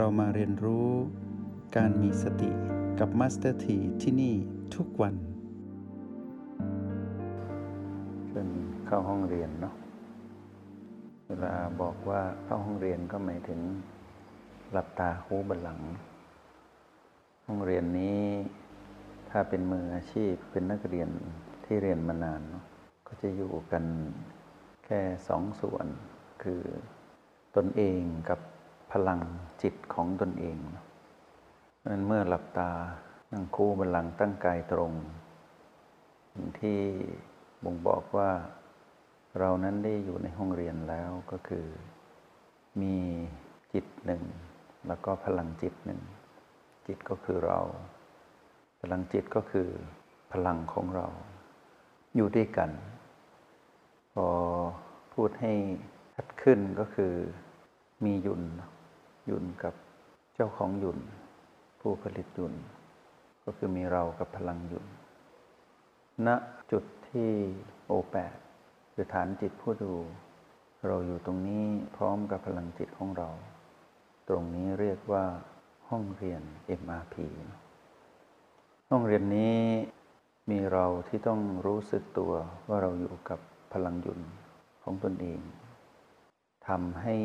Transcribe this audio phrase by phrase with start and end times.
[0.00, 0.88] เรามาเรียนรู้
[1.76, 2.50] การมีสติ
[2.98, 4.34] กับ Master T ที่ที่นี่
[4.76, 5.14] ทุกวัน
[8.28, 8.48] เช่น
[8.86, 9.74] เข้าห้องเรียนเนาะ
[11.26, 13.60] เวลาบอกว่าเข้าห้องเรียนก็หมายถึง
[14.72, 15.80] หลับตาหูบันหลัง
[17.46, 18.22] ห้องเรียนนี้
[19.30, 21.08] ถ้าเป็นมืออาชีพเป็นนักเรียน
[21.64, 22.64] ที่เรียนมานานเนาะ
[23.06, 23.84] ก็จะอยู่กัน
[24.84, 25.86] แค่สองส่วน
[26.42, 26.62] คือ
[27.56, 28.40] ตนเองกับ
[29.08, 29.20] ลัง
[29.62, 30.58] จิตของตนเอง
[31.86, 32.70] นั้นเมื่อหลับตา
[33.32, 34.92] นั่งคู่บันหลังตั้งกายตรง
[36.32, 36.80] สิ่งที่
[37.64, 38.30] บ่งบอกว่า
[39.38, 41.66] เรานั้นได้อยู่ในห้องเรียนแล้วก็คือ
[42.82, 42.96] มี
[43.72, 44.22] จิตหนึ่ง
[44.86, 46.00] แล้วก็พลังจิตหนึ่ง
[46.86, 47.60] จิตก็คือเรา
[48.80, 49.68] พลังจิตก็คือ
[50.32, 51.06] พลังของเรา
[52.14, 52.70] อยู่ด้วยกัน
[54.14, 54.28] พอ
[55.14, 55.52] พูดให้
[56.14, 57.12] ชัดขึ้นก็คือ
[58.04, 58.42] มียุน
[59.30, 59.74] ยุนกับ
[60.34, 60.98] เจ้าของยุน
[61.80, 62.54] ผู้ผลิตยุน
[63.44, 64.86] ก็คือมีเรากับพลังยุน
[66.26, 66.28] ณ
[66.70, 67.30] จุดที่
[67.86, 68.36] โอแปด
[68.92, 69.92] คือฐานจิตผู้ดู
[70.86, 71.64] เราอยู่ตรงนี้
[71.96, 73.30] พร้อมกับพลังจิตของเรา
[74.28, 75.24] ตรงนี้เรียกว่า
[75.88, 76.42] ห้องเรียน
[76.80, 77.14] MRP
[78.90, 79.58] ห้องเรียนนี้
[80.50, 82.32] มีเราที่ต้องรู้สึกตัว
[82.68, 83.40] ว่าเราอยู่กับ
[83.72, 84.20] พลังยุน
[84.82, 85.40] ของตนเอง
[86.68, 87.16] ทำให้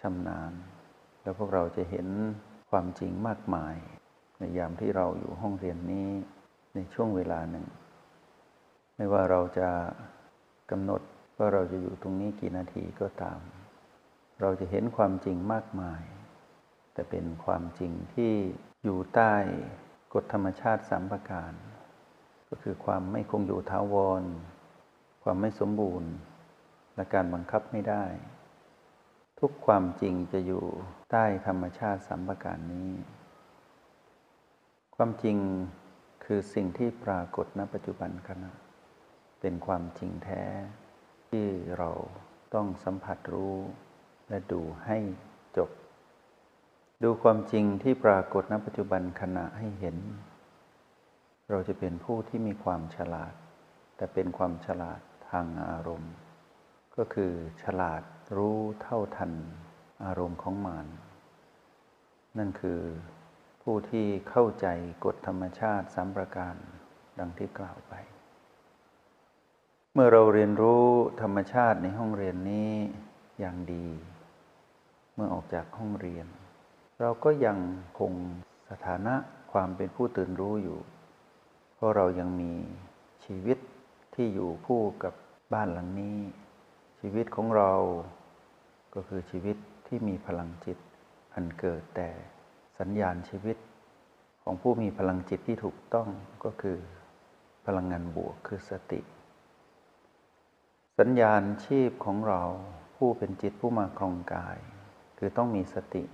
[0.00, 0.52] ชำนาญ
[1.22, 2.06] แล้วพวกเราจะเห็น
[2.70, 3.76] ความจริงมากมาย
[4.38, 6.08] ในยามที่เราอยู่ห้องเรียนนี้
[6.74, 7.66] ในช่วงเวลาหนึ่ง
[8.96, 9.68] ไม่ว่าเราจะ
[10.70, 11.00] กำหนด
[11.36, 13.40] ว่าเราจะอยู่ตรงนี้กี่นาทีก็ตาม
[14.40, 16.02] เราจะเห็นความจริงมากมาย
[16.92, 18.32] แต่เป็นความจริงที่
[18.84, 19.34] อยู่ใต้
[20.14, 21.52] กฎธรรมชาติสามประการ
[22.48, 24.22] ก็คือความไม่คงอยู่ท้าวร
[25.22, 26.10] ความไม่สมบูรณ์
[26.94, 28.04] และการบังคับไม่ได้
[29.40, 30.64] ทุกความจริงจะอยู่
[31.10, 32.90] ใต้ธรรมชาติสามประการนี้
[34.96, 35.36] ความจริง
[36.24, 38.52] คือสิ่งที่ปรากฏณปัจจุบันขณะ
[39.40, 40.42] เป็นความจริงแท้
[41.28, 41.46] ที่
[41.78, 41.90] เรา
[42.54, 43.56] ต้องสัมผัสรู้
[44.28, 44.98] และดูให้
[45.56, 45.70] จบ
[47.02, 49.96] ดูความจริงที่ปรากฏณปัจจุบันขณะให้เห็น
[51.50, 53.34] เราจะเป็นผู้ที่มีความฉลาด
[53.96, 56.14] แต่เป็นความฉลาดทางอารมณ์
[56.96, 58.02] ก็คือฉลาด
[58.36, 59.32] รู้เท่าทัน
[60.04, 60.86] อารมณ์ของมาน
[62.38, 62.80] นั่นคือ
[63.62, 64.66] ผู้ที่เข้าใจ
[65.04, 66.54] กฎธรรมชาติสามประการ
[67.18, 67.94] ดังที่กล่าวไป
[69.94, 70.84] เมื่อเราเรียนรู้
[71.22, 72.72] ธรรมชาติในห้องเรียนนี้
[73.38, 73.86] อย่างดี
[75.14, 76.26] เมื่อออกจากห้องเรียน
[77.00, 77.58] เราก็ยัง
[77.98, 78.12] คง
[78.70, 79.14] สถานะ
[79.52, 80.78] ความเป็นผู้ตื่นรู้อยู่
[81.74, 82.52] เพราะเรายังมี
[83.24, 83.58] ชีวิต
[84.14, 85.14] ที่อยู่คู่กับ
[85.52, 86.18] บ้านหลังนี้
[87.00, 87.72] ชีวิตของเรา
[88.94, 89.56] ก็คือชีวิต
[89.86, 90.78] ที่มีพลังจิต
[91.34, 92.10] อันเกิดแต่
[92.78, 93.56] สัญญาณชีวิต
[94.42, 96.08] ของผู้มีพลังจิตที่ถูกต้อง
[96.44, 96.78] ก็คือ
[97.66, 99.00] พลังงานบวกคือสติ
[100.98, 102.42] สัญญาณชีพของเรา
[102.96, 104.58] ผู้เป็นจิตผู้มาครองกาย
[105.18, 106.04] คือต้องมีสติ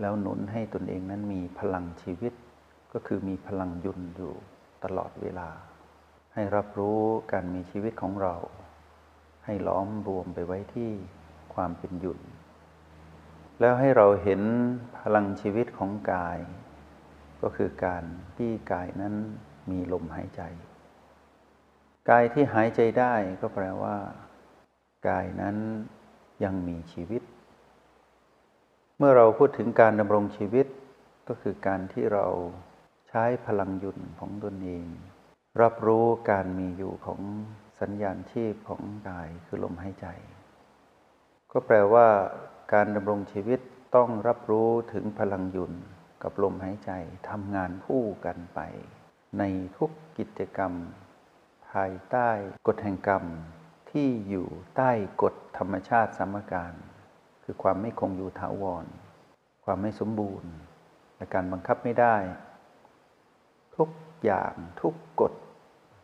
[0.00, 2.32] แล้วหนุนให้ตนเองนั้นมีพลังชีวิต
[2.92, 4.34] ก็คือมีพลังยุนอยู่
[4.84, 5.48] ตลอดเวลา
[6.34, 7.00] ให้รับรู้
[7.32, 8.34] การมีชีวิตของเรา
[9.50, 10.90] ให้ล้อมรวมไปไว้ที่
[11.54, 12.20] ความเป็นยุน
[13.60, 14.42] แล้วให้เราเห็น
[14.98, 16.38] พลังชีวิตของกาย
[17.42, 18.04] ก็คือการ
[18.36, 19.14] ที่กายนั้น
[19.70, 20.42] มีลมหายใจ
[22.10, 23.96] กายที่หายใจได้ก็แปลว่า
[25.08, 25.56] กายนั้น
[26.44, 27.22] ยังมีชีวิต
[28.98, 30.66] เมื่อเราพูดถึงการดำรงชีวิต
[31.28, 32.26] ก็คือการที่เรา
[33.08, 34.86] ใช้พลังหยุนของตนเอง
[35.62, 37.20] รับรู้การมีอยู่ของ
[37.80, 40.06] สัญญาณชีพของกายคือลมหายใจ
[41.52, 42.08] ก็แปลว่า
[42.72, 43.60] การดำรงชีวิต
[43.96, 45.72] ต้องรับรู้ถึงพลังยุน
[46.22, 46.90] กับลมหายใจ
[47.30, 48.60] ทำงานคู่กันไป
[49.38, 49.42] ใน
[49.76, 50.72] ทุกกิจกรรม
[51.70, 52.30] ภายใต้
[52.66, 53.24] กฎแห่งกรรม
[53.90, 54.90] ที่อยู่ใต้
[55.22, 56.74] กฎธรรมชาติสมการ
[57.44, 58.86] คือความไม่คงอยู่ถาวร
[59.64, 60.52] ความไม่สมบูรณ์
[61.16, 62.16] และการบังคับไม่ได้
[63.76, 63.88] ทุก
[64.24, 65.32] อย่างทุกกฎ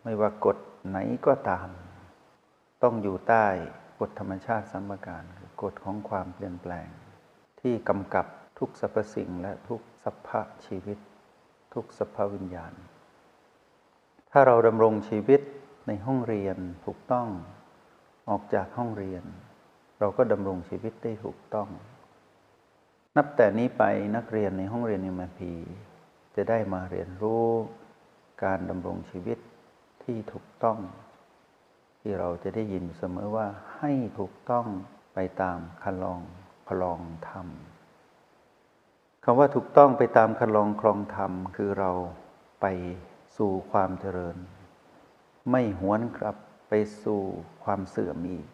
[0.04, 0.56] ไม่ว่ากฎ
[0.88, 1.68] ไหนก็ตาม
[2.82, 3.46] ต้องอยู่ใต้
[4.00, 6.88] กฎธรรมชาติสมการคือกฎของความเปลี่ยนแปลง
[7.60, 8.26] ที่กำกับ
[8.58, 10.98] ทุกสรรพสิ่งและทุกสภาพชีวิต
[11.74, 12.72] ทุกสภาพวิญญาณ
[14.30, 15.40] ถ้าเราดำรงชีวิต
[15.86, 17.28] ในห้องเรียนถูกต้อง
[18.30, 19.24] ออกจากห้องเรียน
[19.98, 21.68] เราก็ดำรงชีวิตได้ถูกต้อง
[23.16, 23.84] นับแต่นี้ไป
[24.16, 25.52] นักเรียนในห้องเรียนเอ็มพี
[26.36, 27.48] จะได้มาเรียนรู้
[28.44, 29.38] การดำรงชีวิต
[30.06, 30.78] ที่ถูกต้อง
[32.00, 33.46] ที่เราจะได้ยินเสมอว่า
[33.78, 34.66] ให้ถูกต้อง
[35.14, 36.20] ไปตามคันลอง
[36.66, 37.46] พลองธรรม
[39.24, 41.90] คำว่าถูกต้องไปตามคันลองครองธรรม คือเรา
[42.60, 42.66] ไป
[43.36, 44.36] สู่ความเจริญ
[45.50, 46.36] ไม่หวนกลับ
[46.68, 46.72] ไป
[47.02, 47.20] สู่
[47.64, 48.46] ความเสื่อมอีก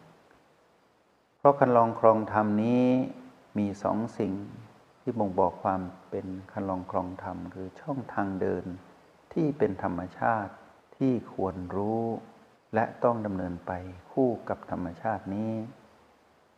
[1.37, 2.87] เพราะคันลองครองธรรมนี้
[3.57, 4.33] มีสองสิ่ง
[5.01, 8.65] ที่บ่งบอกความเป็นคันลองครองธรรม คือช่องทางเดิน
[9.33, 10.53] ที่เป็นธรรมชาติ
[11.07, 12.01] ที่ควรรู้
[12.75, 13.71] และต้องดำเนินไป
[14.11, 15.51] คู่กับธรรมชาตินี้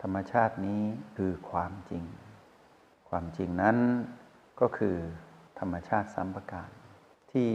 [0.01, 0.81] ธรรมชาตินี้
[1.17, 2.03] คือความจริง
[3.09, 3.77] ความจริงนั้น
[4.59, 4.97] ก็คือ
[5.59, 6.71] ธรรมชาติสัมปการ
[7.31, 7.51] ที่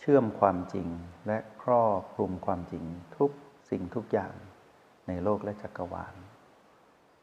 [0.00, 0.88] เชื่อมความจริง
[1.26, 2.84] และครอบคลุมความจริง
[3.16, 3.30] ทุก
[3.70, 4.34] สิ่งทุกอย่าง
[5.08, 6.14] ในโลกและจักรวาล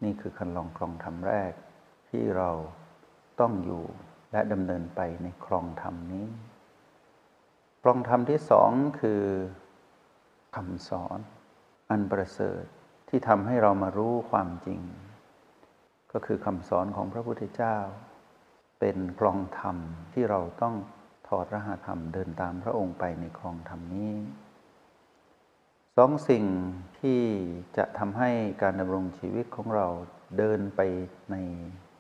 [0.04, 1.54] นี่คือคันลองครองธรรมแรก
[2.10, 2.50] ที่เรา
[3.40, 3.84] ต้องอยู่
[4.32, 6.28] และดำเนินไปในครองธรรมนี้
[7.86, 8.72] ครองธรรมที่สอง
[9.02, 9.24] คือ
[10.56, 11.20] คำสอน
[11.90, 12.64] อันประเสริฐ
[13.10, 14.82] ที่ทำให้เรามารู้ความจริง
[16.12, 17.78] ก็คือคำสอนของพระพุทธเจ้า
[18.80, 19.78] เป็นครองธรรม
[20.14, 20.76] ที่เราต้อง
[21.28, 24.14] ถอดรหัสธรรมเดินตามพระองค์ไปในครองธรรมนี้
[25.98, 26.46] สองสิ่ง
[27.00, 27.22] ที่
[27.78, 28.30] จะทำให้
[28.62, 29.88] การดำรงชีวิตของเรา
[30.38, 30.82] เดินไป
[31.32, 31.36] ใน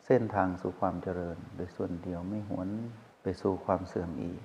[0.05, 2.69] เส้นทางสู่ความเจริญ โดยส่วนเดียวไม่หวน
[3.21, 4.41] ไปสู่ความเสื่อมอีก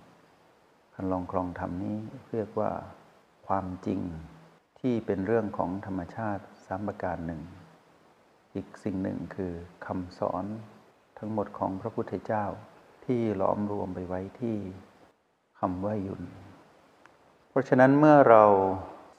[1.00, 1.97] คันลองครองธรรมนี้
[2.31, 2.71] เรียกว่า
[3.47, 4.00] ความจริง
[4.81, 7.43] ที่เป็นเรื่องของธรรมชาติสามประการหนึ่ง
[8.55, 9.53] อีกสิ่งหนึ่งคือ
[9.87, 10.45] คำสอน
[11.19, 12.45] ทั้งหมดของพระพุทธเจ้า
[13.05, 14.56] ที่ล้อมรวมไปไว้ที่
[15.61, 16.23] คำว่ายุน
[17.49, 18.45] เพราะฉะนั้นเมื่อเรา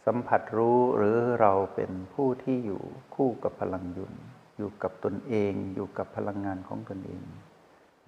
[0.05, 2.81] สัมผัสรู้หรือเราเป็นผู้ที่อยู่
[3.15, 4.13] คู่กับพลังยุน
[4.57, 7.23] อยู่กับตนเอง อยู่กับพลังงานของตนเอง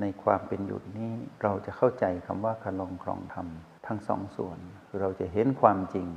[0.02, 3.48] ในความเป็นหยุดนี้เราจะเข้าใจคำว่าคลองครองธรรม
[3.88, 6.08] ทั้งสองส่วน คือเราจะเห็นความจริง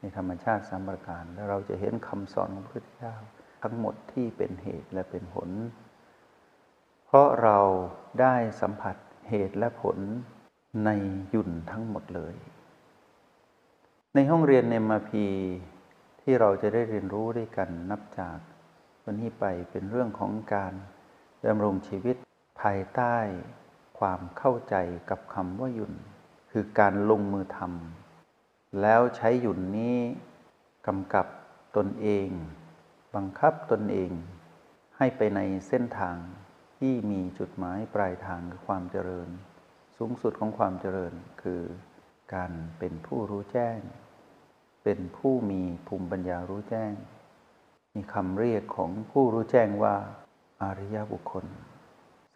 [0.00, 3.14] ในธรรมชาติสามประการ และเราจะเห็นคำสอนของพระพุทธเจ้า
[3.62, 5.50] ทั้งหมดที่เป็นเหตุและเป็นผล
[7.06, 7.58] เพราะเรา
[8.20, 8.96] ได้สัมผัส
[9.28, 9.98] เหตุและผล
[10.84, 10.90] ใน
[11.34, 12.36] ยุ่นทั้งหมดเลย
[14.14, 15.26] ในห้องเรียนเนมาพี
[16.20, 18.38] ที่เราจะได้เรียนรู้ด้วยกันนับจาก
[19.04, 20.72] วันนี้ไปเป็นเรื่องของการ
[21.46, 23.16] ดำรงชีวิตายใต้
[23.98, 24.74] ความเข้าใจ
[25.10, 25.94] กับคำว่ายุ่น
[26.50, 29.98] คือการลงมือทำแล้วใช้ยุ่นนี้
[30.86, 31.26] กำกับ
[31.76, 32.28] ตนเอง
[33.14, 34.10] บังคับตนเอง
[34.96, 36.16] ให้ไปในเส้นทาง
[36.78, 39.28] ที่มีจุดหมายปลายทางคือความเจริญ
[39.96, 41.12] สูงสุดของความเจริญ
[41.42, 41.62] คือ
[42.34, 43.78] การเป็นผู้รู้แจ้ง
[44.84, 46.92] เป็นผู้มีภูมิปัญญารู้แจ้ง
[47.94, 49.96] มีคำเรียกของผู้รู้แจ้งว่า
[50.62, 51.44] อาริยบุคคล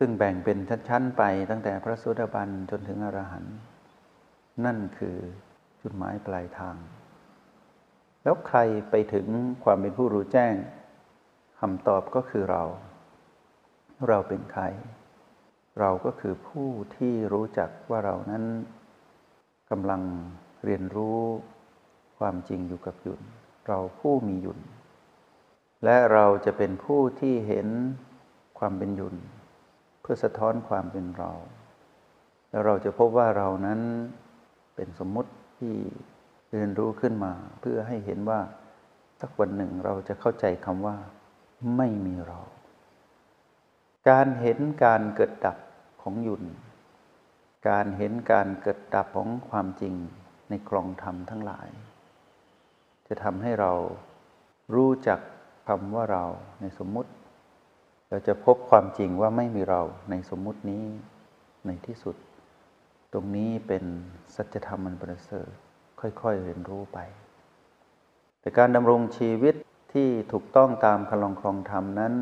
[0.02, 0.58] ซึ่งแบ่งเป็น
[0.88, 3.56] ชั้นๆไปตั้งแต่พระสุดาบันจนถึงอรหันต์
[4.64, 5.16] นั่นคือ
[5.82, 6.76] จุดหมายปลายทาง
[8.22, 8.58] แล้วใคร
[8.90, 9.26] ไปถึง
[9.64, 10.54] ความเป็นผู้รู้แจ้ง
[11.60, 12.62] คำตอบก็คือเรา
[14.08, 14.64] เราเป็นใคร
[15.80, 18.44] เราก็คือผู้ที่รู้จักว่าเรานั้น
[19.70, 20.02] กำลัง
[20.64, 21.20] เรียนรู้
[22.18, 23.20] ความจริงอยู่กับหยุน
[23.68, 24.60] เราผู้มีหยุน
[25.84, 27.68] และเราจะเป็นผู้ที่เห็น
[28.58, 29.14] ความเป็นหยุน
[30.00, 31.30] เพื่อสะท้อนความเป็นเรา
[32.50, 33.80] แล้วเราจะพบว่าเรานั้น
[34.74, 35.74] เป็นสมมุติที่
[36.52, 38.40] เรียนรู้ขึ้นมา เพื่อให้เห็นว่า
[39.20, 40.96] สักวันหนึ่งเราจะเข้าใจคำว่า
[41.76, 42.40] ไม่มีเรา
[44.08, 45.56] การเห็นการเกิดดับ
[46.02, 46.44] ของยุน
[47.68, 49.94] การเห็นการเกิดดับของความจริง
[50.48, 51.68] ในกรองธรรมทั้งหลาย
[53.08, 53.72] จะทำให้เรา
[54.74, 55.20] รู้จัก
[55.68, 56.24] คำว่าเรา
[56.60, 57.10] ในสมมุติ
[58.10, 60.84] เราจะพบความจริงว่าไม่มีเราในสมมุตินี้
[61.66, 62.16] ในที่สุด
[63.12, 63.84] ตรงนี้เป็น
[64.34, 65.50] สัจธรรมมันประเสริฐ
[66.00, 66.98] ค่อยๆเรียนรู้ไป
[68.40, 69.54] แต่การดำรงชีวิต
[69.92, 72.14] ที่ถูกต้องตามคลองครองธรรมนั้น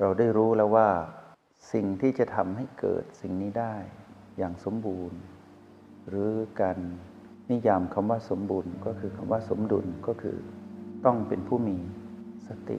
[0.00, 0.88] เราได้รู้แล้วว่า
[1.72, 3.74] สิ่งที่จะทำให้เกิดสิ่งนี้ได้
[4.38, 5.18] อย่างสมบูรณ์
[6.08, 6.78] หรือการ
[7.50, 10.36] นิยามคำว่าสมบูรณ์ก็คือคำว่าสมดุลก็คือ
[11.04, 11.76] ต้องเป็นผู้มี
[12.48, 12.78] สติ